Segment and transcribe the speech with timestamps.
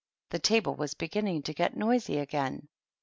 [0.31, 2.69] The table was beginning to get noisy again.